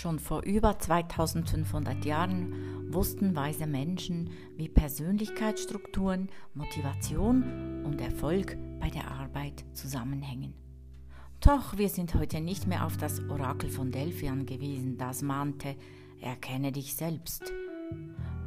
Schon 0.00 0.20
vor 0.20 0.44
über 0.44 0.78
2500 0.78 2.04
Jahren 2.04 2.92
wussten 2.94 3.34
weise 3.34 3.66
Menschen, 3.66 4.30
wie 4.56 4.68
Persönlichkeitsstrukturen, 4.68 6.28
Motivation 6.54 7.82
und 7.84 8.00
Erfolg 8.00 8.56
bei 8.78 8.90
der 8.90 9.10
Arbeit 9.10 9.64
zusammenhängen. 9.72 10.54
Doch 11.40 11.78
wir 11.78 11.88
sind 11.88 12.14
heute 12.14 12.40
nicht 12.40 12.68
mehr 12.68 12.86
auf 12.86 12.96
das 12.96 13.20
Orakel 13.28 13.70
von 13.70 13.90
Delphi 13.90 14.28
angewiesen, 14.28 14.98
das 14.98 15.20
mahnte, 15.20 15.74
erkenne 16.20 16.70
dich 16.70 16.94
selbst. 16.94 17.52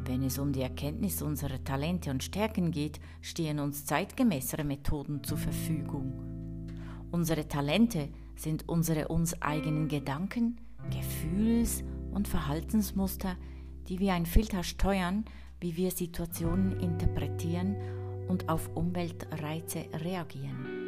Wenn 0.06 0.24
es 0.24 0.40
um 0.40 0.54
die 0.54 0.62
Erkenntnis 0.62 1.22
unserer 1.22 1.62
Talente 1.62 2.12
und 2.12 2.24
Stärken 2.24 2.72
geht, 2.72 3.02
stehen 3.20 3.60
uns 3.60 3.84
zeitgemäßere 3.84 4.64
Methoden 4.64 5.22
zur 5.26 5.38
Verfügung. 5.38 6.14
Unsere 7.12 7.50
Talente 7.50 8.08
sind 8.38 8.70
unsere 8.70 9.10
uns 9.10 9.42
eigenen 9.42 9.90
Gedanken, 9.90 10.56
Gefühls- 10.90 11.84
und 12.12 12.28
Verhaltensmuster, 12.28 13.36
die 13.88 14.00
wie 14.00 14.12
ein 14.12 14.26
Filter 14.26 14.64
steuern, 14.64 15.26
wie 15.60 15.78
wir 15.78 15.92
Situationen 15.92 16.80
interpretieren 16.80 17.76
und 18.28 18.50
auf 18.50 18.70
Umweltreize 18.76 19.86
reagieren. 20.04 20.82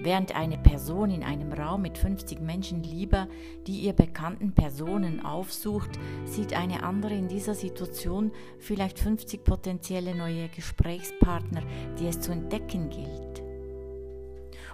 Während 0.00 0.34
eine 0.36 0.58
Person 0.58 1.10
in 1.10 1.24
einem 1.24 1.52
Raum 1.52 1.82
mit 1.82 1.98
50 1.98 2.40
Menschen 2.40 2.82
lieber 2.82 3.26
die 3.66 3.80
ihr 3.80 3.92
bekannten 3.92 4.52
Personen 4.52 5.24
aufsucht, 5.24 5.90
sieht 6.24 6.54
eine 6.54 6.84
andere 6.84 7.14
in 7.14 7.28
dieser 7.28 7.54
Situation 7.54 8.30
vielleicht 8.58 8.98
50 8.98 9.44
potenzielle 9.44 10.14
neue 10.14 10.48
Gesprächspartner, 10.48 11.62
die 11.98 12.06
es 12.06 12.20
zu 12.20 12.30
entdecken 12.30 12.90
gilt. 12.90 13.27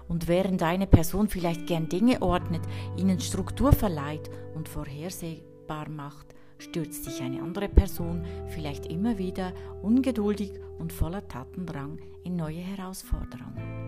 Und 0.09 0.29
während 0.29 0.63
eine 0.63 0.87
Person 0.87 1.29
vielleicht 1.29 1.67
gern 1.67 1.89
Dinge 1.89 2.21
ordnet, 2.23 2.63
ihnen 2.97 3.21
Struktur 3.21 3.73
verleiht 3.73 4.31
und 4.55 4.69
vorhersehbar 4.69 5.89
macht, 5.89 6.35
stürzt 6.59 7.05
sich 7.05 7.21
eine 7.23 7.43
andere 7.43 7.69
Person 7.69 8.25
vielleicht 8.49 8.87
immer 8.87 9.19
wieder 9.19 9.53
ungeduldig 9.83 10.53
und 10.79 10.93
voller 10.93 11.27
Tatendrang 11.27 11.99
in 12.23 12.37
neue 12.37 12.61
Herausforderungen. 12.61 13.85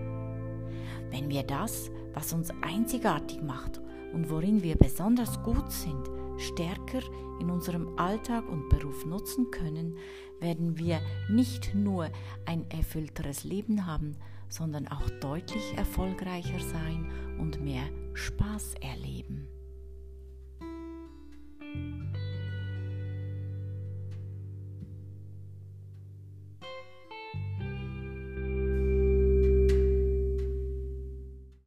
Wenn 1.10 1.28
wir 1.28 1.42
das, 1.42 1.90
was 2.14 2.32
uns 2.32 2.50
einzigartig 2.62 3.42
macht 3.42 3.80
und 4.12 4.30
worin 4.30 4.62
wir 4.62 4.76
besonders 4.76 5.42
gut 5.42 5.70
sind, 5.70 6.10
stärker 6.38 7.00
in 7.40 7.50
unserem 7.50 7.98
Alltag 7.98 8.48
und 8.48 8.68
Beruf 8.68 9.06
nutzen 9.06 9.50
können, 9.50 9.96
werden 10.40 10.78
wir 10.78 11.00
nicht 11.30 11.74
nur 11.74 12.08
ein 12.44 12.68
erfüllteres 12.70 13.44
Leben 13.44 13.86
haben, 13.86 14.16
sondern 14.48 14.88
auch 14.88 15.08
deutlich 15.20 15.76
erfolgreicher 15.76 16.58
sein 16.60 17.10
und 17.38 17.62
mehr 17.62 17.84
Spaß 18.14 18.74
erleben. 18.80 19.48